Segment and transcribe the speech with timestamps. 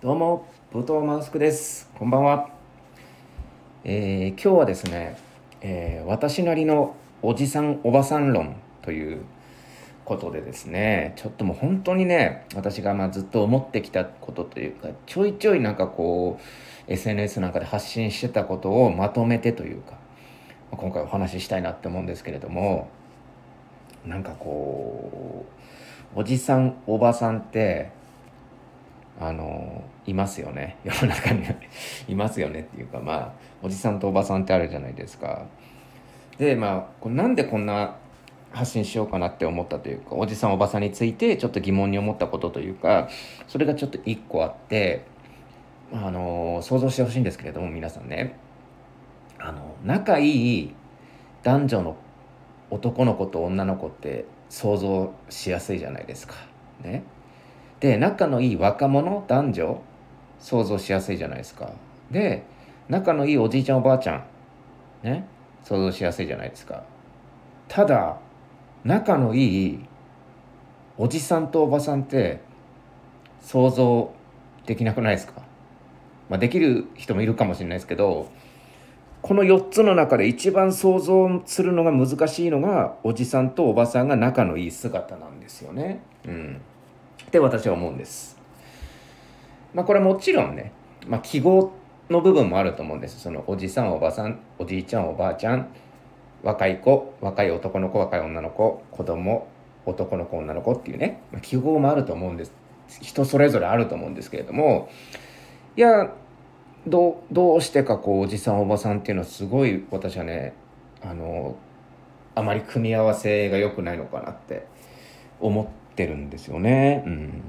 [0.00, 1.90] どうも、武藤マウスクです。
[1.98, 2.50] こんばんは。
[3.82, 5.18] えー今日はですね、
[5.60, 9.22] えー私なりのおじさん、おばさん論という
[10.04, 16.38] ことでですね、ちょっともう本当にね、私がまあずっと思ってきたことというか、ちょいちょいなんかこ
[16.88, 19.98] う、SNS なんかで発信してたことをまとめてというか、
[20.70, 22.88] 今回お話ししたいなって思うんですけれども、
[24.06, 25.44] なんかこ
[26.14, 27.97] う、おじさん、おばさんって、
[29.20, 30.76] あのいますよね。
[30.84, 31.44] 世の中に
[32.08, 35.46] いますよねっていうかまあおじさんとおばさんってあるじゃないですか。
[36.38, 37.96] でまあこなんでこんな
[38.52, 43.08] 発信しようかなって思ったというかおじさんおばさんについてちょっと疑問に思ったことというか
[43.46, 45.04] それがちょっと一個あって
[45.92, 48.36] あの想像してほしいんですけれども皆さんね。
[49.40, 50.74] あの仲いい
[51.42, 51.96] 男女の
[52.70, 56.34] 男の子と女の子って想像しやすいじゃないですか。
[56.82, 57.02] ね。
[57.80, 59.82] で仲のいい若者男女
[60.40, 61.70] 想像しやすいじゃないですか。
[62.10, 62.44] で
[62.88, 64.24] 仲のいいおじいちゃんおばあちゃん
[65.02, 65.26] ね
[65.62, 66.82] 想像しやすいじゃないですか。
[67.68, 68.18] ただ
[68.84, 69.84] 仲のいい
[70.96, 72.40] おじさんとおばさんって
[73.42, 74.12] 想像
[74.66, 75.42] できなくないですか、
[76.28, 78.30] まあ、できる人もいるかもしれないですけど
[79.22, 86.00] この4つの中で一番想像するのが難しいのがおじさんとおばさんが仲のいい姿なんですよね。
[86.26, 86.60] うん。
[87.28, 88.38] って私は思うんです。
[89.74, 90.72] まあこれもちろんね、
[91.06, 91.72] まあ、記号
[92.08, 93.20] の部分もあると思うんです。
[93.20, 95.68] そのおじさんおばさんおじいちゃんおばあちゃん
[96.42, 99.46] 若い子若い男の子若い女の子子供
[99.84, 102.52] 男の子女の子っていうね、まあ、記号もあると思うんです。
[103.02, 104.88] 人それぞれあると思うんですけれども
[105.76, 106.10] いや
[106.86, 110.54] どうどうしてかこうおじさんおばさんっていうのはすごい私はね
[111.02, 111.56] あの
[112.34, 114.66] あまり組み合わせが良くないのかなって
[115.40, 115.70] 思
[116.04, 117.02] ってるんですよね。
[117.04, 117.42] うん、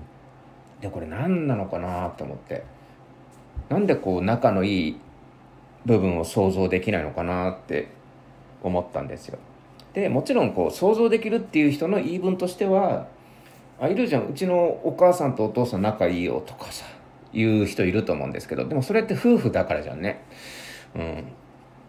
[0.82, 2.64] でこれ何なのかなと思って
[3.70, 5.00] なんでこう仲のいい
[5.86, 7.90] 部分を想像できないのかなって
[8.64, 9.38] 思ったんですよ。
[9.94, 13.08] でもちろんこう想像できるっていう人の言い分としては
[13.80, 16.86] あいるじゃんうちのお母さんとお父さん仲いいよとかさ
[17.32, 20.26] 言う人いると思うんですけどでもそれって夫婦だからじゃんね。
[20.96, 21.24] うん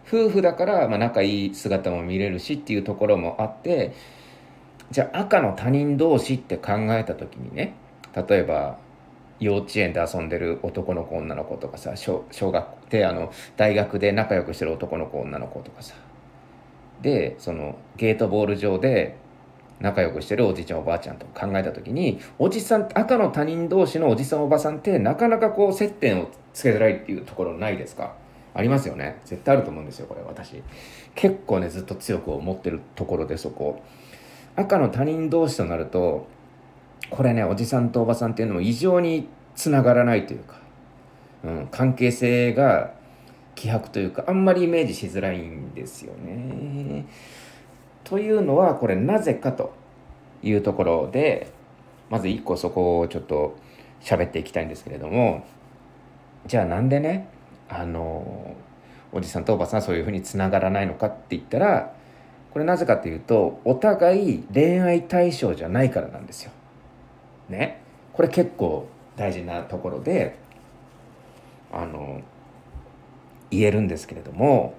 [0.07, 3.93] 夫婦だから、まあ、仲いい姿も見れるしっていうところもあって
[4.91, 7.73] じゃあ赤の他人同士って考えた時にね
[8.13, 8.77] 例えば
[9.39, 15.95] 幼稚園で遊んでる男の子女の子とかさ小小学であの大学で仲良くしてる男の子女の子とかさ。
[17.01, 19.17] でそのゲートボール上で
[19.79, 28.13] 仲良くしてるおじいちゃんおばあちゃんと考えた時におじさん赤の他人同士のおじさんおばさんってなかなかこう接点をつけづらいっていうところないですか？
[28.53, 29.19] ありますよね。
[29.25, 30.61] 絶対あると思うんですよこれ私。
[31.15, 33.81] 結構ねずっと強く思ってるところでそこ。
[34.55, 36.27] 赤の他人同士となると
[37.09, 40.55] これねおじさんとおばさんっていうのも異常につながらないというか、
[41.43, 42.93] うん、関係性が
[43.55, 47.05] 希薄というかあんまりイメージしづらいんですよね。
[48.03, 49.73] というのはこれなぜかと
[50.41, 51.51] いうところで
[52.09, 53.55] まず一個そこをちょっと
[54.01, 55.45] 喋っていきたいんですけれども
[56.47, 57.29] じゃあなんでね
[57.69, 58.55] あの
[59.11, 61.93] おじさんとおばさんはそういうふうにつながらないのかって言ったら
[62.53, 66.51] これなぜかというとお互い恋愛対象じゃないからなんですよ。
[67.49, 67.81] ね
[68.13, 70.37] これ結構大事なところで
[71.71, 72.21] あの
[73.49, 74.73] 言えるんですけれども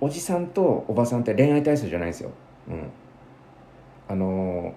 [0.00, 2.30] おじさんとおばさんって恋愛対象じゃないですよ。
[2.68, 2.90] うん、
[4.08, 4.74] あの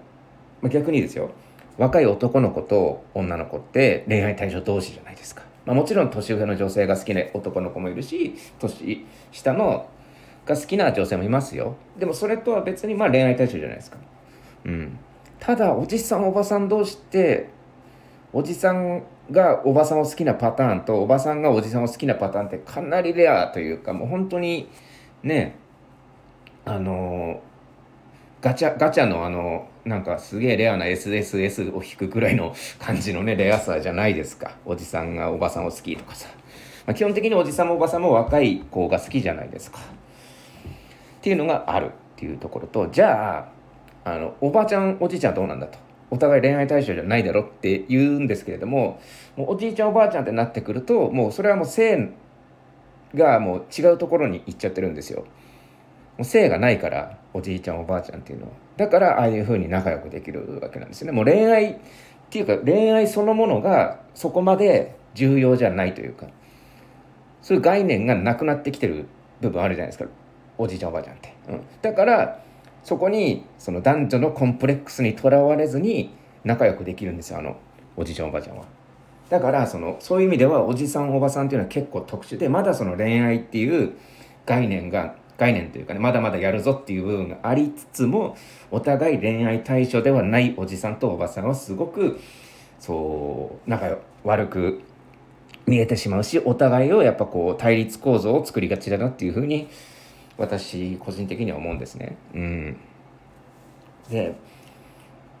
[0.60, 1.30] まあ逆にですよ
[1.78, 5.42] 若い男の子と女の子って恋愛対象同士じゃないですか。
[5.64, 9.88] まあ、もちろん年上の女性が好きな男の子もいるし年下の
[10.46, 11.76] が好きな女性もいますよ。
[11.98, 13.98] でもそれとは別にまあ恋愛対象じゃないですか。
[14.64, 14.98] うん。
[15.40, 17.50] ただおじさんおばさん同士って
[18.32, 24.68] おじさんがおばさんを好きなパターンとおばさんがおじさんを好きなパターンってかなりレアというかもう本当に
[25.22, 25.56] ね
[26.64, 27.42] あの
[28.40, 34.56] ガチャガチャのあのなんかすげえレアな SSS を引くくらいの感じのねレアさじゃないですか。
[34.64, 36.28] おじさんがおばさんを好きとかさ、
[36.86, 39.78] まあ、基本的におじさんもおばさんも若い子が好きじゃないですか。
[41.26, 43.50] っていうのがあるっていうところとじゃ
[44.04, 45.76] ああのおばちゃんおじいちゃんどうなんだと。
[46.08, 49.00] お互い恋愛対象じゃないだろって言うんですけれども
[49.34, 52.12] もうおじいちゃんおばあちゃんってなってくるともうそれはもう性
[53.12, 55.22] がもう違うところに行っちゃってるんですよ。
[56.16, 58.52] もう性がないからおじいちゃんおばあちゃんっていうのは。
[58.76, 61.12] だからああいうふうに仲良くできるわけなんですよね。
[61.12, 61.76] もう恋愛っ
[62.30, 66.28] ていうか恋愛そのものがそこまで重要じゃないというか
[67.42, 69.06] そういう概念がなくなってきてる
[69.40, 70.08] 部分あるじゃないですか。
[70.58, 72.40] おじいちゃんおばあちゃんって、うん、だから
[72.84, 76.10] そこにその男女のコンプレックスにとらわれずに
[76.44, 77.56] 仲良くできるんですよあの
[77.96, 78.64] おじいちゃんおばあちゃんは。
[79.28, 83.92] だからそのそういう意味ではおじさんおばさんっていうのは結構特殊でまだその恋愛っていう
[84.44, 88.36] 概念が概念というかねまだまだやるぞっていう部分がありつつも
[88.70, 92.20] お互い恋愛対象ではないおじさんとおばさんはすごく
[92.78, 94.80] そう仲悪く
[95.66, 99.68] 見えてしまうしお互いをやっぱこう対立構造を作りがちだなっていうふうに
[100.38, 102.16] 私個人的には思うんですね。
[102.34, 102.76] うん、
[104.10, 104.34] で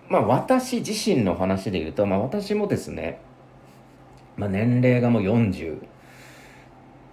[0.08, 3.20] まあ私自身の話で言うと、まあ、私もですね、
[4.36, 5.78] まあ、年齢がもう40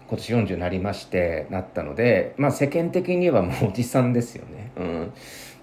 [0.07, 4.71] 今年40になりましてなったので、まあ、世間的にはもうおじさんですよね。
[4.75, 5.13] うん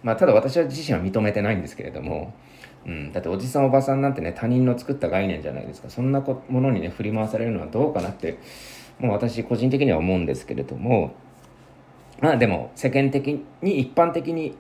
[0.03, 2.35] まあ、ただ私は自身は認めてないんですけれども、
[2.87, 8.39] うん、だっておじさんおばさんなんてね他人の作った概念じゃないですかそんなものにね振り回されるのはどうかなって
[8.99, 11.15] もう私個人的には思うんですけれども
[12.21, 14.57] まあでも世間的に一般的に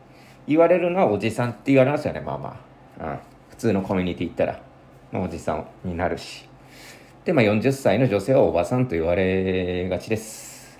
[0.46, 2.20] 言われるのはおじさんって言われますよね。
[2.20, 2.60] まあま
[2.98, 3.18] あ、うん、
[3.50, 4.60] 普通のコミュニティ行ったら、
[5.12, 6.48] まあ、おじさんになるし。
[7.24, 10.78] で、まあ、40歳の女性はおばさんと言われがちです。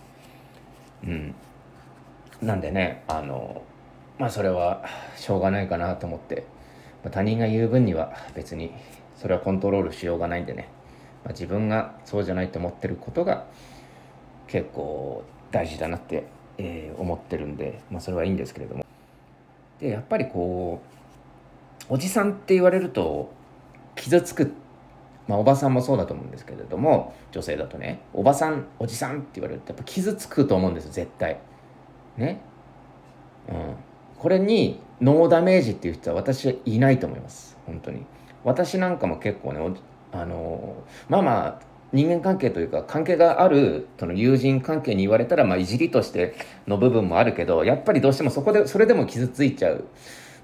[1.05, 1.35] うん。
[2.43, 3.62] なんでねあの
[4.19, 4.85] まあそれは
[5.17, 6.47] しょうがないかなと思って、
[7.05, 8.73] まあ、他人が言う分には別に
[9.17, 10.69] それはコントロールしようがないんでね、
[11.25, 13.44] まあ、自分がそうじゃないと思ってることが
[14.47, 16.25] 結構大事だなって、
[16.58, 18.85] えー、思ってるんで、まあ、それはいいんですけれども。
[19.81, 20.82] でやっぱりこ
[21.88, 23.32] うおじさんって言われると
[23.94, 24.52] 傷つく
[25.31, 31.38] まあ、おばさんもそうだと思うんですけれども女性だとねおばさんおじさんって言われるとやっぱ傷つくと思うんです絶対。
[32.17, 32.41] ね。
[33.49, 33.75] うん。
[34.19, 38.05] これにノーダメージっていう人は私はいないと思います本当に。
[38.43, 39.61] 私なんかも結構ね
[40.11, 40.75] あの
[41.08, 41.61] まあまあ
[41.93, 46.35] 人間関係というか関係があるその友人関係に言われたらまあいじりとして
[46.67, 49.85] の部分もあるけどやっぱりどうしてもそこでそれでも傷ついちゃう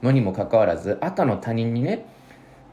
[0.02, 2.04] のにもかかわらず赤の他人にね、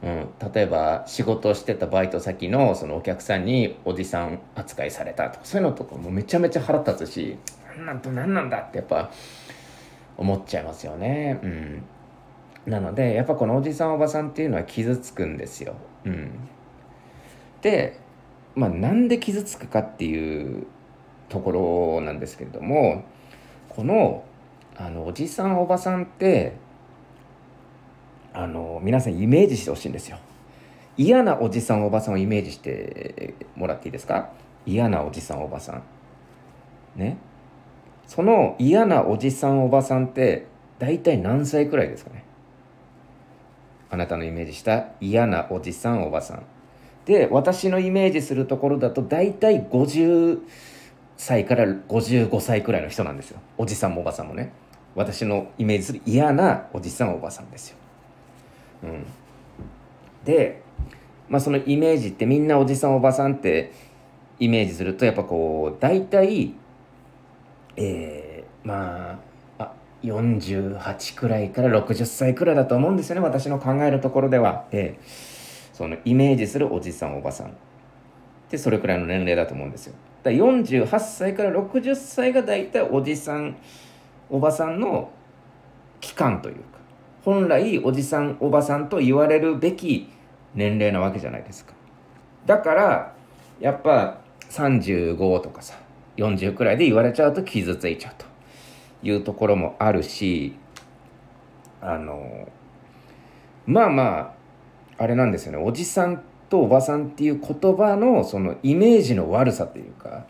[0.02, 7.38] うん、例えば仕事してたバイト先のそのお客さんにおじさん扱いされたとかそういうのとかもめちゃめちゃ腹立つし
[7.76, 9.10] 何なんと何なんだってやっぱ
[10.16, 11.40] 思っちゃいますよね。
[11.42, 11.82] うん、
[12.66, 15.74] なのでやっぱこのおじさんおばさんっていうのは傷つくんですよ。
[16.04, 16.30] うん、
[17.62, 17.98] で
[18.54, 20.66] まあなんで傷つくかっていう
[21.28, 23.04] ところなんですけれども
[23.68, 24.24] この
[24.76, 26.54] あのおじさんおばさんって
[28.32, 30.18] あの皆さんイメージしてほしいんですよ。
[30.96, 34.30] 嫌なおじさんおばさんをイメージしてもらっていいですか？
[34.66, 35.82] 嫌なおじさんおばさん。
[36.96, 37.16] ね。
[38.06, 40.46] その嫌なおじさんおばさんって
[40.78, 42.24] 大体何歳くらいですかね？
[43.90, 46.42] あなたのイメージした嫌なおじさんおばさん
[47.06, 50.40] で私のイメージするところだと大体50
[51.16, 53.40] 歳から55歳くらいの人なんですよ。
[53.58, 54.52] おじさんもおばさんもね。
[54.94, 57.76] 私のイメージする嫌なおじさんおばさんですよ、
[58.84, 59.04] うん、
[60.24, 60.62] で
[61.28, 63.72] まあそのイメージってみんなおじさんおばさんって
[64.38, 66.54] イメージするとやっぱこう大体
[67.76, 69.18] えー、ま
[69.58, 69.72] ああ
[70.02, 75.33] 48くらいから60歳くらいだと思うんですよね私の考えるところでは、えー、
[75.74, 77.54] そのイメージするおじさんおばさん。
[78.50, 79.94] でそれくらいの年齢だと思うんですよ。
[80.22, 83.56] だから48歳から60歳が大体おじさん
[84.30, 85.10] おばさんの
[86.00, 86.62] 期間というか
[87.24, 90.08] 本来おじさんおばさんと言われるべき
[90.54, 91.74] 年齢なわけじゃないですか。
[92.46, 93.14] だから
[93.60, 95.76] やっぱ35とかさ
[96.16, 98.34] 40くらいで言われちゃうと傷ついちゃうと。
[99.04, 100.56] いうところもあるし
[101.80, 102.48] あの
[103.66, 104.33] まあまあ
[105.04, 105.58] あれなんですよね。
[105.58, 110.24] おじさんとおばさんっていう言葉のそのイメージの悪さというか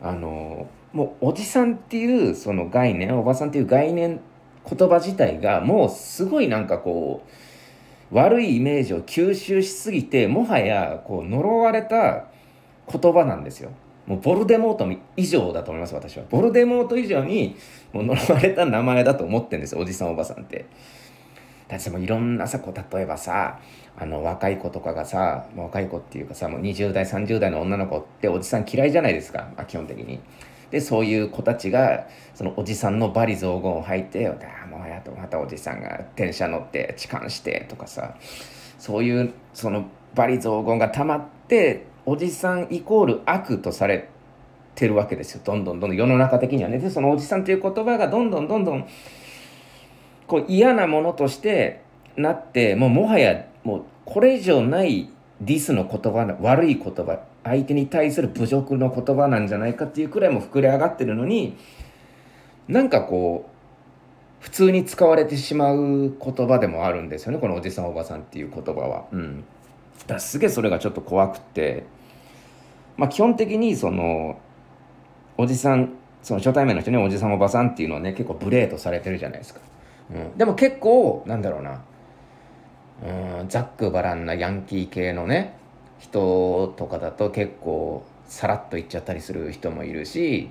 [0.00, 4.20] あのもうおじさんっていうその概念おばさんっていう概念
[4.66, 7.26] 言葉自体がもうすごいなんかこ
[8.10, 12.24] う悪いイメージを吸収しすぎてもはやこう呪われた
[12.90, 13.70] 言葉なんですよ。
[14.06, 16.24] もうボルデモート以上だと思います私は。
[16.30, 17.54] ボルデモート以上に
[17.92, 20.64] もう呪われた名前だと思ってるんですよおじさんおばさんって。
[21.70, 23.60] だってもいろんなさこう例えばさ
[23.96, 30.18] あの若い子とかがさ若い子っていうかさもう20代30代の女の子っておじさん嫌いじゃないですか、まあ、基本的に。
[30.72, 38.14] でそういう子たちがそのおじさんの罵詈雑言を吐いて「ああもうやとまたおじさんが電車乗って痴漢して」とかさ
[38.78, 39.84] そういうその
[40.14, 44.08] 罵詈雑言がたまっておじさんイコール悪とされ
[44.74, 45.40] てるわけですよ。
[45.44, 46.78] どんどんどんどん世の中的にはね。
[46.78, 48.86] でそのおじさんという言葉がどんどんどんどん
[50.30, 51.82] こう嫌なものとして
[52.16, 55.10] なってもうもはやもうこれ以上ない
[55.40, 61.56] ディスの言葉悪い言葉相手に対する侮辱の言葉なんじゃないかっていうくらいも膨れ上がってるのに
[62.68, 69.06] なんかこう普通に使われてしまう言葉でもあるんですよねこのおじさんおばさんっていう言葉は。
[69.10, 69.44] うん。
[70.06, 71.84] だすげえそれがちょっと怖くて。
[72.96, 74.38] まあ基本的にその
[75.36, 75.90] おじさん
[76.22, 79.60] その初対面の人におじさんおばさんっていうのはね結構ブレードされてるじゃないですか、
[80.12, 81.82] うん、でも結構なんだろうな。
[83.02, 85.54] うんザックバランなヤンキー系のね
[85.98, 90.50] 人とかだと結構さらっと言っちゃったりする人もいるし、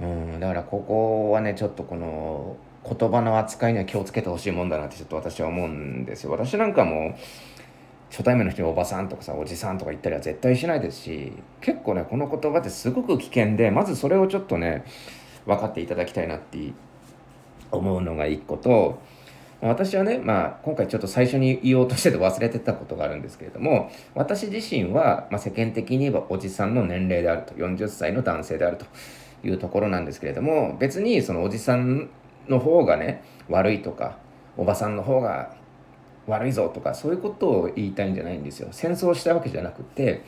[0.00, 6.30] うん、だからここはねちょっとこの言葉の扱いには気をつけてほしいもんだなってちょっと私は思うんですよ。
[6.32, 7.16] 私なんかも
[8.10, 14.84] 初対面の人におばさんとかさおじさんとか言ったりは絶対しないですし結構ねこの言葉ってすごく危険でまずそれをちょっとね
[15.46, 16.72] 分かっていただきたいなって
[17.70, 19.00] 思うのが一個と
[19.60, 28.84] 私はね、まあ、今回ちょっと最初に言おうとしてて忘れてたことがあるんですけれども私自身は、まあ、世間的に言えばおじさんの年齢であると40歳の男性であると
[29.42, 32.10] いうところなんですけれども別にそのおじさん
[32.48, 34.18] の方がね悪いとか
[34.56, 35.54] おばさんの方が
[36.26, 38.68] 悪いぞとかそういうことを言いたいんじゃないんですよ。
[38.70, 40.24] 戦争したわけじゃなくて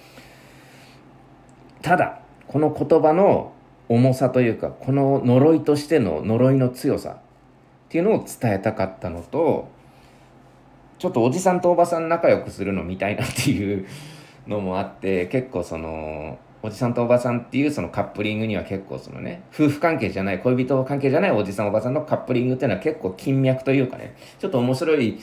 [1.82, 3.52] ただこの言葉の
[3.88, 7.20] 重さというかこの呪いとしての呪いの強さ
[7.86, 9.68] っていうのを伝えたかったのと
[10.98, 13.86] ちょっとおじさんとおばさん仲良くするの見たいなっていう
[14.46, 25.20] のもあって結構そのおじさんとおばさんっていうそのカップリングには結構そのね夫婦関係じゃない恋人関係じゃないおじさんおばさんのカップリングっていうのは結構金脈というかねちょっと面白い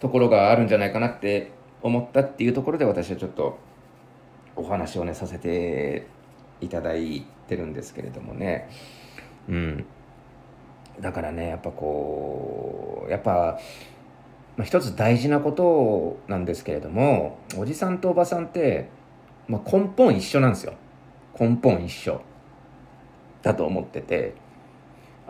[0.00, 3.58] ところがあるんじゃないかなって思ったっていうところで私はちょっと
[4.56, 6.06] お話をねさせて
[6.60, 8.68] いただいてるんですけれどもね。
[9.48, 9.86] うん。
[11.00, 13.58] だからねやっぱこうやっぱ、
[14.56, 18.88] まあ、一つ大事なことなんですけれどもおじさんとおばさんって、
[19.48, 20.74] まあ、根本一緒なんですよ
[21.38, 22.20] 根本一緒
[23.42, 24.34] だと思ってて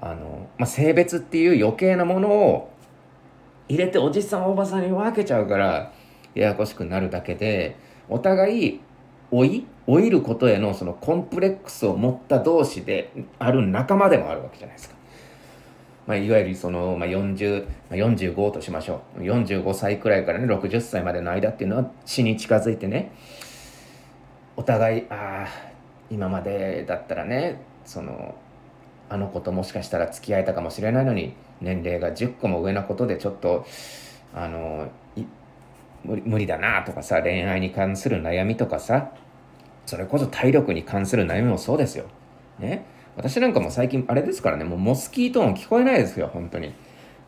[0.00, 2.70] あの、まあ、性別っていう余計なものを
[3.68, 5.92] 入れておじさんおばさんに分けちゃうから
[6.34, 7.76] ややこしくなるだけで
[8.08, 8.80] お互い
[9.30, 14.99] 老い老いることへのそのコンプレックスを持った同士である仲間でもあるわけじゃないですか。
[16.10, 23.12] まあ、いわゆるその、まあ、40、まあ、45としましょう45歳くらいからね60歳までの間っていうのは死に近づいてね
[24.56, 25.48] お互いああ
[26.10, 28.34] 今までだったらねその
[29.08, 33.64] あの子ともしかしたら付き合えたかもしれないのに年齢が10個も上なことでちょっと
[34.34, 34.90] あの
[36.02, 39.12] 無理だなとかさ恋愛に関する悩みとかさ
[39.86, 42.06] それこそ体力に関する悩みもそうですよ。
[42.58, 42.84] ね。
[43.20, 46.72] 私なんかも最近あれですからねもうモスキート音聞こえないですよ本当に。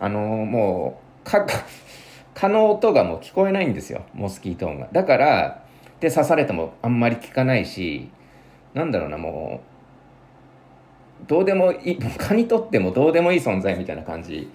[0.01, 1.47] あのもうか
[2.33, 4.89] 蚊の音がもう聞こえないんですよモスキート音が。
[4.91, 5.63] だから
[6.01, 8.09] で刺されてもあんまり聞かないし
[8.73, 9.61] なんだろうなも
[11.25, 14.51] うどうでもいい蚊にとってもどうでもいい存在みたいな感じ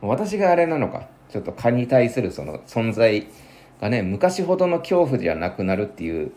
[0.00, 3.28] 私があれなのかちょっと蚊に対するその存在
[3.80, 6.32] がね昔ほどの恐怖じゃなくなるっていう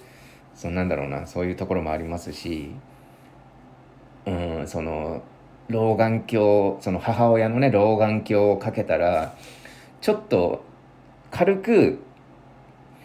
[0.54, 2.70] そのなんだろうなそういうところもありますし
[4.26, 4.32] う
[4.64, 5.22] んその
[5.68, 9.36] 老眼鏡その母親のね老眼鏡をかけたら
[10.02, 10.64] ちょっと
[11.32, 12.00] 軽く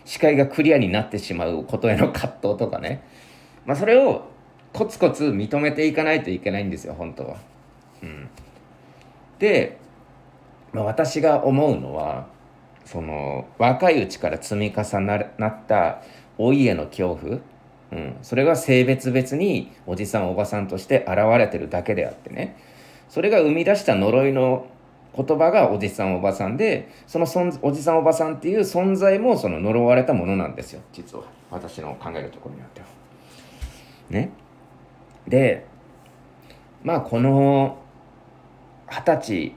[0.05, 3.03] 視界がクリアになってしまうことへの葛藤とかね
[3.65, 4.31] まあそれを
[4.73, 7.37] コツコツ認めていかないといけないんですよ本当は。
[8.03, 8.29] うん、
[9.39, 9.79] で、
[10.73, 12.27] まあ、私が思うのは
[12.85, 16.03] その若いうちから積み重なった
[16.39, 17.39] 老いへの恐怖、
[17.92, 22.56] うん、それが性別別におじさんおばさんとして現れてるだけであってね
[23.09, 24.66] それが生み出した呪いの
[25.16, 27.26] 言葉がおじさんおばさんでその
[27.62, 32.87] おじさんおばさんっていう存在もその呪われたものなんですよ実は私の考えるところによっては。
[34.11, 34.30] ね。
[35.26, 35.66] で
[36.85, 37.78] まあこの
[38.88, 39.52] 二十歳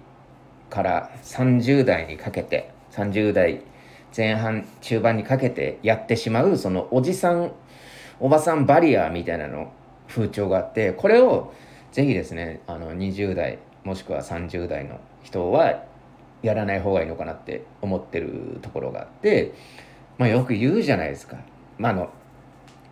[0.69, 3.61] から30代にかけて30代
[4.15, 7.51] 前半中盤にかけてやってしまうそのおじさん
[8.23, 9.73] おばさんバリアみたいなの
[10.07, 11.53] 風潮があってこれを
[11.91, 15.83] ぜひですねあの20代もしくは30代の人は
[16.41, 19.53] やらない方がいいのかなって思ってるところがあって、
[20.17, 21.35] まあ、よく言うじゃないですか。
[21.77, 22.13] まあ、あの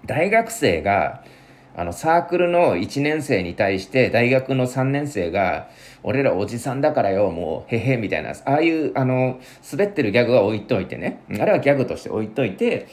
[0.06, 1.24] 大学生が
[1.78, 5.70] あのサークルの1年生に対して大学の3年生が
[6.04, 9.40] 俺らおじさんだからよもうへへみたいなああいうあの
[9.72, 12.90] 滑ってるギャグは置いといてねあれはギャグとして置いといて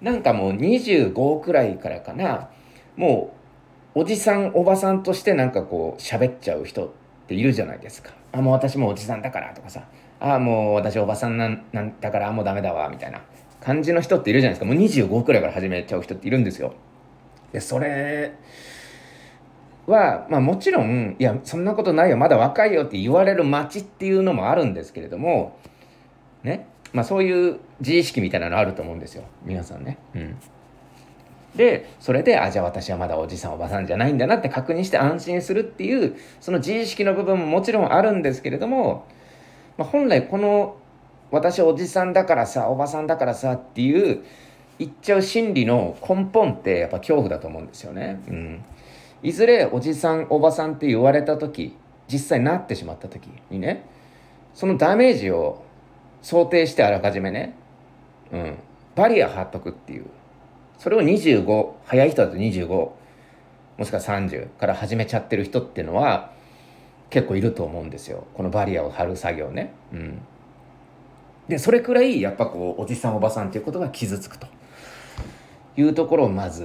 [0.00, 2.48] なんかもう25くらいからかな。
[2.96, 3.34] も
[3.94, 6.90] うおじさんおばさんとしてなんかこう喋っちゃう人っ
[7.26, 8.12] ているじゃないですか。
[8.32, 9.84] あもう私もおじさんだからとかさ。
[10.20, 13.22] あもう私おばさんなんなんだからもうダメだわみたいな
[13.60, 14.72] 感じの人っているじゃないですか。
[14.74, 16.74] もう25くらいから始めちゃう人っているんですよ。
[17.52, 18.32] でそれ
[19.86, 22.16] は、まあ、もちろんいやそんなことないよ。
[22.16, 25.56] まだ若いよって言われる街っていうのもあるんですけれども
[26.42, 26.66] ね。
[26.92, 29.98] まあそういう自意識みたいなのあると思うんですよ皆さんね。
[30.14, 30.36] うん
[31.56, 39.06] でそれであじゃあ私はまだおじさんおばさんじゃないんだなって確認して安心するっていうその自意識の部分ももちろんあるんですけれども、
[39.76, 40.76] まあ、本来この
[41.30, 44.24] 私おじさんだからさおばさんだからさっていう
[44.78, 48.20] 言っちゃう心理の根本ってやっぱ恐怖だと思うんですよね。
[48.28, 48.64] うん、
[49.22, 51.76] いずれおじさんおばさんって言われた時
[52.08, 53.84] 実際なってしまった時にね
[54.54, 55.62] そのダメージを
[56.22, 57.54] 想定してあらかじめね、
[58.32, 58.58] うん、
[58.94, 60.06] バリア張っとくっていう。
[60.78, 62.94] それを25早い人だと25も
[63.84, 66.32] しくは30から始めちゃってる人っていうのは
[67.10, 68.26] 結構いると思うんですよ。
[68.34, 69.72] このバリアを張る作業ね。
[69.92, 70.22] うん。
[71.48, 74.46] でそれくらいやっぱこうおじさんおばさんっていうことが傷つくと。
[75.76, 76.64] いうところをまず、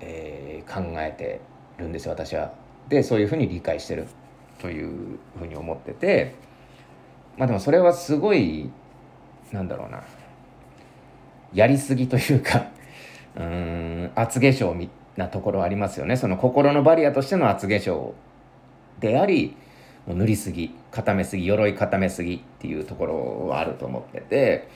[0.00, 1.40] えー、考えて
[1.78, 2.52] るんですよ私は。
[2.88, 4.06] でそういうふうに理解してる
[4.60, 6.34] というふうに思ってて。
[7.36, 8.70] まあでもそれはすごい
[9.52, 10.02] なんだろうな。
[11.52, 12.66] やりすぎというか
[13.36, 16.16] うん厚化粧みなところありますよね。
[16.16, 18.12] その心のバリアとしての厚化粧
[19.00, 19.56] であり
[20.06, 24.68] もう塗りすぎ固めすぎ鎧固めすぎっていうところはあると思ってて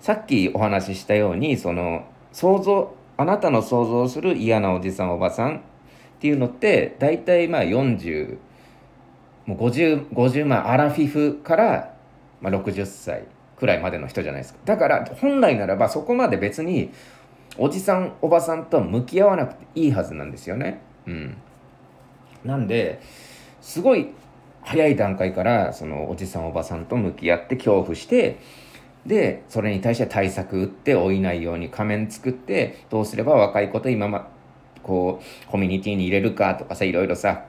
[0.00, 5.60] さっきお話ししたようにその想像あなたの想像する嫌なおじさんおばさんっ
[6.20, 8.38] ていうのって大体まあ40
[9.46, 11.94] もう50、50まあアラフィフから、
[12.40, 13.24] まあ、60歳
[13.56, 14.60] くらいまでの人じゃないですか。
[14.64, 16.90] だから本来ならばそこまで別に
[17.58, 20.80] おじさんおばさんと向き合わなくていいはずなんですよね。
[21.06, 21.36] うん。
[22.44, 23.00] なんで
[23.60, 24.08] すごい
[24.62, 28.38] 早い段階からそのおじさんおばさんと向き合って恐怖して
[29.06, 34.28] でそれに対して対策打って老いないように仮面作ってどうすれば若い子と今ま
[34.82, 37.44] こうコミュニティに入れるかとかさいろいろさ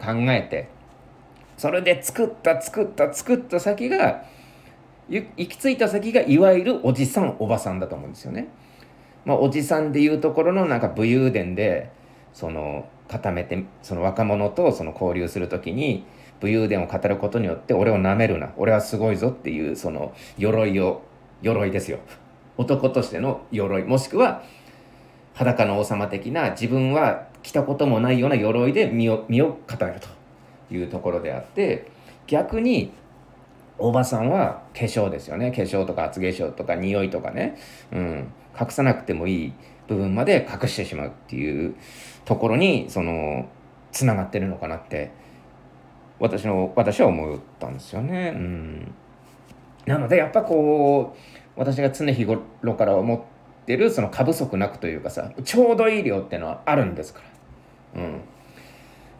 [0.00, 0.68] 考えて
[1.58, 4.24] それで作った作った作った先が
[5.10, 8.48] 行き着いた先がいわゆるおじさんおばさんだと思うんですよね。
[9.24, 11.90] まあ、おじさんでいうところのなんか武勇伝で
[12.32, 16.04] その固めてその若者とその交流する時に
[16.40, 18.52] 武勇伝を語ることによって俺をなめるな。
[18.56, 21.02] 俺はすごいぞっていうその鎧を
[21.42, 21.98] 鎧ですよ。
[22.56, 23.82] 男としての鎧。
[23.82, 24.44] もしくは
[25.34, 30.17] 裸の王様的な自分は着たこともないような鎧で身を身を固めると。
[30.70, 31.90] いうところであって
[32.26, 32.92] 逆に
[33.78, 35.52] おばさんは化粧ですよね。
[35.52, 37.56] 化粧とか厚化粧とか匂いとかね、
[37.92, 39.52] うん、隠さなくてもいい
[39.86, 41.74] 部分まで隠してしまうっていう
[42.24, 43.48] ところにその
[43.92, 45.12] つながってるのかなって
[46.18, 48.32] 私の私は思ったんですよね。
[48.34, 48.94] うん、
[49.86, 52.42] なのでやっぱこう私が常日頃
[52.76, 53.20] から思っ
[53.64, 57.20] てるその過不足なくというかさちょうどいい量っていうのはあるんですか
[57.94, 58.02] ら。
[58.02, 58.20] うん。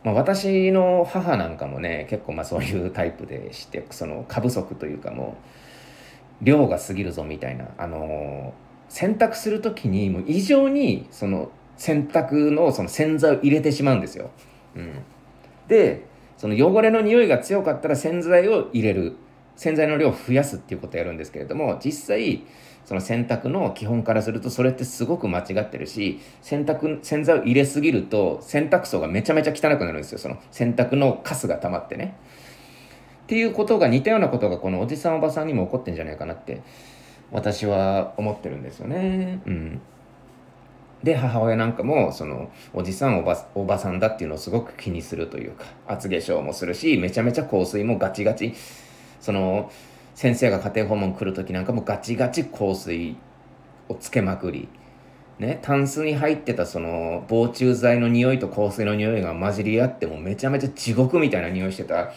[0.05, 5.37] まあ、私の母なんかもね結構まあそういうタイプでしてその過不足というかも
[6.41, 8.55] う量が過ぎるぞみたいなあの
[8.89, 14.31] 洗濯する時にもう異常にその洗濯のその洗剤を入れてしまうんですよ。
[14.75, 15.03] うん、
[15.69, 16.05] で
[16.37, 19.17] その汚れの匂いが強かったら洗剤を入れる
[19.57, 22.45] 洗剤の量を増やすっていうことをやるんですけれども実際
[22.89, 30.19] その洗濯の基本からするとそれってすごく間違ってるし洗濯洗剤を入れすぎると洗濯槽がめちゃめちゃ汚くなるんですよ。
[30.19, 32.17] その洗濯のカスが溜まってね。
[33.25, 36.63] っていうことが似たようなことがこのおじさんおばさんにも起こってんじゃないかなって
[37.31, 39.43] 私は思ってるんですよね。
[39.45, 39.83] うん。
[41.03, 48.55] で母親なんかもそのおじさんおばおばさんだっていうのをすごく気にするというか厚化粧もするしめちゃめちゃ香水もガチガチ。
[49.21, 49.71] その
[50.19, 53.17] 先生が家庭訪問来る時なんかもガチガチ香水
[53.89, 54.67] をつけまくり、
[55.39, 62.11] ね、タンスに入ってたその防虫剤の匂いと香水の匂いが混じり合ってもめちゃめちゃ地獄みたいな匂いしてた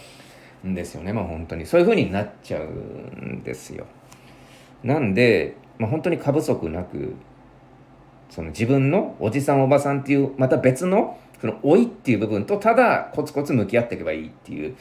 [0.66, 1.14] んですよね。
[1.14, 1.68] まあ本当に。
[1.68, 3.86] そういう風になっちゃうんですよ。
[4.82, 7.14] なんで、まあ、本当に過不足なく
[8.32, 14.76] その自分のおじさんおばさんっていうまた別のその老いっていう部分とただコツコツ向き合っていけばいいっていう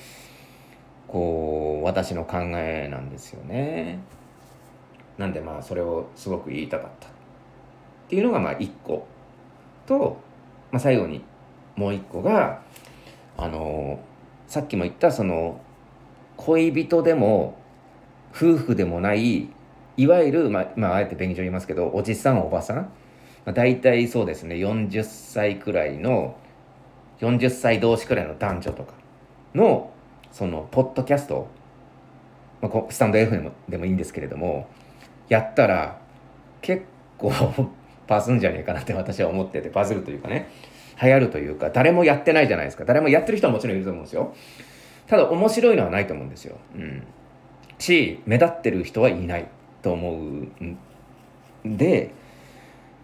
[1.10, 3.98] こう私の考えなんですよね。
[5.18, 7.10] なんでまあそれをすごく言いたかったっ
[8.08, 9.06] ていうのがまあ一個
[9.86, 10.20] と、
[10.70, 11.22] まあ、最後に
[11.74, 12.62] もう一個が
[13.36, 14.00] あの
[14.46, 15.60] さっきも言ったその
[16.36, 17.58] 恋人でも
[18.32, 19.48] 夫婦でもない
[19.96, 22.82] いわゆるまあ、まあ、あえて便宜上言いますけどおじさんおばさん、ま
[23.46, 26.36] あ、大体そうですね40歳くらいの
[27.20, 28.94] 40歳同士くらいの男女とか
[29.54, 29.90] の
[30.32, 31.48] そのポッドキャスト、
[32.60, 34.68] まあ、スタンド FM でもいいんですけれども
[35.28, 36.00] やったら
[36.60, 36.84] 結
[37.18, 37.32] 構
[38.06, 40.48] バズんじゃねえかなって私は思っててバズるというかね
[41.02, 42.84] 流行るというか誰もやってないじゃないですか。
[42.84, 44.34] 誰もやってる人はもちろんいると思うんですよ。
[45.10, 47.02] ただ面白いのはないと思うんですよ、うん、
[47.80, 49.48] し目立ってる人はいない
[49.82, 50.78] と思うん
[51.64, 52.14] で、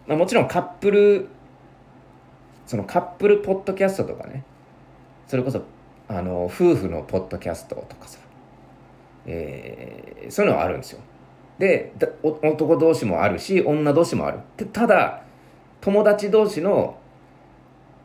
[0.07, 1.29] まあ、もちろんカップル
[2.65, 4.45] そのカップルポッドキャストとかね
[5.27, 5.65] それこそ
[6.09, 8.19] あの夫婦のポッドキャストとかさ、
[9.27, 11.01] えー、そういうのはあるんですよ。
[11.59, 11.93] で
[12.23, 14.41] 男同士もあるし女同士もある。
[14.73, 15.23] ただ
[15.81, 16.99] 友達同士の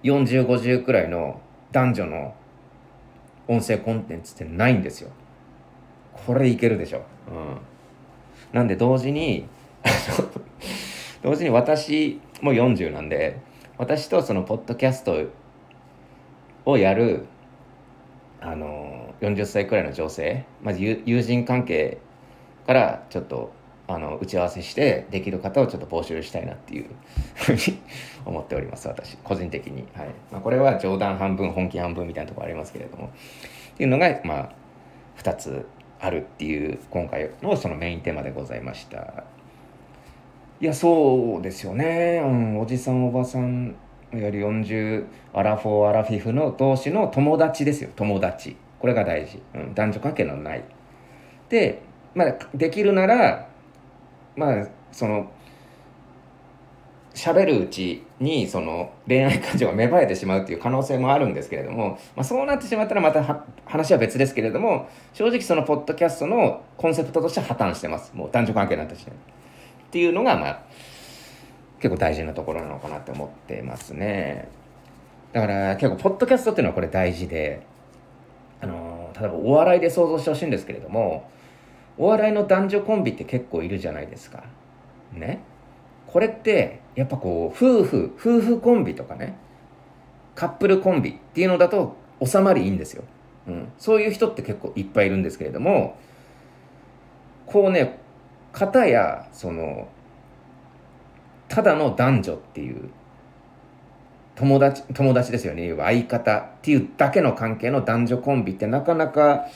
[0.04, 2.36] 4050くらいの男女の
[3.48, 5.10] 音声コンテンツってないんですよ。
[6.26, 7.58] これいけるでしょ、うん、
[8.54, 9.48] なんで同時に
[11.24, 13.40] 同時に私も40なんで
[13.78, 15.28] 私とそのポッドキャスト
[16.66, 17.26] をやる
[18.42, 22.00] あの40歳くらいの女性まず友人関係
[22.66, 23.54] からちょっと
[23.88, 26.90] あの打ち合わせしてできる方をちょっと募集したいなっていう
[27.36, 27.60] ふうに
[28.26, 29.18] 思っております私。
[29.18, 30.10] 個人的に、はい。
[30.32, 33.12] まあ、これは冗談半分本気半分みたいなところありますけれども。
[33.74, 34.50] っていうのがまあ
[35.18, 35.68] 2つ
[36.00, 39.24] あるっていう今回のそのメインテーマでございました。
[40.62, 43.76] いやそうですよね、うん、おじさんおばさん
[44.14, 47.90] いわゆる40アラフォーアラフィフの同士の友達ですよ。
[47.96, 48.56] 友達。
[48.80, 50.64] これが大事、うん、男女関係のない。
[51.50, 51.82] で、
[52.16, 53.48] まあ、できるなら
[54.36, 55.32] まあその
[57.14, 68.14] 喋るうちにその恋愛感情が芽生えてしまうっていう可能性もあるんですけれども、まあ、そうなってしまったらまた話は別ですけれども正直そのポッドキャストのコンセプトとして破綻してます。
[68.14, 69.18] もう男女関係になった時点っ
[69.92, 70.64] ていうのがまあ
[71.82, 74.48] 結構大事なところなのかなって思ってますね。
[75.34, 77.62] だから結構ポッドキャストっていうのはこれ大事で
[78.62, 81.30] あの例えばお笑いで想像してほしいんですけれども
[81.98, 84.44] お笑いの男女コンビって結構いるじゃないですか。
[85.14, 85.42] ね。
[86.06, 89.36] これってやっぱこう夫婦夫婦コンビとかね
[90.36, 93.04] カップルコンビっていうのだと収まりいいんですよ、
[93.48, 95.98] うん、そういう人って結構いっぱいいるんですけれども
[97.46, 98.00] こうね
[98.52, 99.88] 片やその
[101.52, 102.90] ただの男女っていう
[104.36, 105.76] 友達友達ですよね。
[105.78, 109.48] 相方っていうだけの関係の男女コンビってなかなか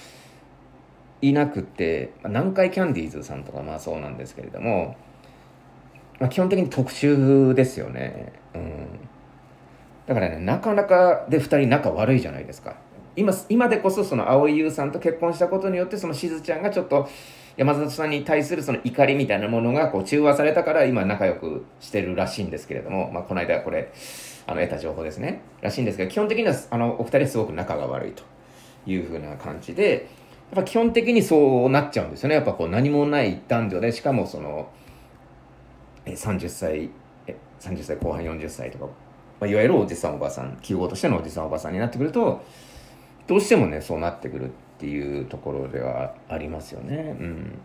[1.22, 4.98] いなくて南海キャンディーズさんとかまあそうなんですけれども、
[6.20, 8.34] まあ、基本的に特殊ですよね。
[8.54, 8.88] うん。
[10.06, 12.76] だからねなかなかで2人仲悪いじゃないですか。
[13.16, 17.08] 今今でこそその蒼井優さんと結婚したことによってそのしずちゃんがちょっと
[17.58, 23.92] 山里さんに対するその怒りみたいなものがこう中和されたから今仲良くしてるらしいんですけれども、まあ、この間これ
[24.48, 25.42] あの得た情報ですね。
[25.62, 28.24] らしいんですけど基本的にはあのお二人すごく仲が悪いと。
[28.86, 30.08] いうふうな感じで
[30.54, 32.36] やっぱ基本的にそうなっちゃうんですよね。
[32.36, 34.70] やっぱこう何もない男女でしかもその
[36.06, 36.92] 30歳
[37.60, 38.92] 30歳後半40歳とか、ま
[39.42, 42.44] あ、いわゆるおじさんおばさん記号としてのおじさんおばさんになってくると
[43.28, 47.16] どうしてもねそうなってくるっていうところではありますよね。
[47.20, 47.60] うん、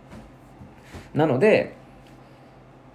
[1.14, 1.74] なので、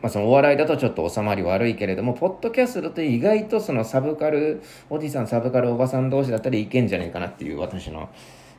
[0.02, 8.10] まあ、そのお笑いだとちょっと収まり悪いけれどもポッドキャストだと意外とそのサブカルおじさんサブカルおばさん同士だったらいけんじゃないかなっていう私の、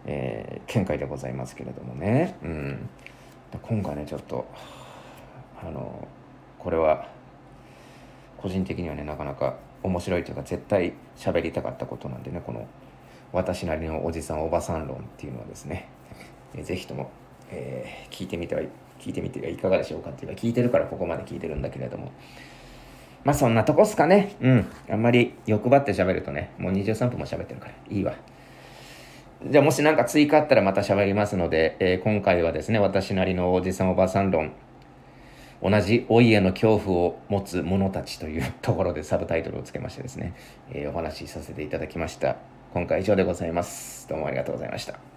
[0.05, 2.37] えー、見解でございますけれどもね。
[2.43, 2.89] うん、
[3.63, 4.47] 今回ねちょっと
[5.61, 6.07] あの
[6.59, 7.09] これは
[8.37, 12.67] 個人的にはねなかなか面白いというか絶対喋りたかったことなんでねこの
[13.33, 15.89] 私なりのおじさんおばさん論っていうのはですね、
[16.55, 17.11] えー、ぜひとも、
[17.51, 18.63] えー、聞いてみては
[18.99, 22.13] 聞いてみてはいかがでしょうかっていうか聞いてるからここまで聞いてるんだけれども。
[23.25, 24.37] まあそんなとこっすかね。
[24.41, 24.67] うん。
[24.89, 28.15] あんまり欲張って喋るとねもう23分も喋ってるからいいわ。
[29.45, 34.53] じゃあもし何か追加あったらまた喋りますので、えー、今回はですね私なりのおじさんおばさん論。
[35.63, 40.35] 同じお家の恐怖を持つ者たちというところでサブタイトルをつけましてですね、
[40.71, 42.37] えー、お話しさせていただきました。
[42.73, 44.09] 今回以上でございます。
[44.09, 45.16] どうもありがとうございました。